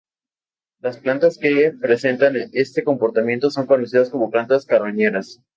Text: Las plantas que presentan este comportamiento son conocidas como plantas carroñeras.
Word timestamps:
Las 0.79 0.97
plantas 0.97 1.37
que 1.37 1.75
presentan 1.79 2.35
este 2.53 2.83
comportamiento 2.83 3.51
son 3.51 3.67
conocidas 3.67 4.09
como 4.09 4.31
plantas 4.31 4.65
carroñeras. 4.65 5.41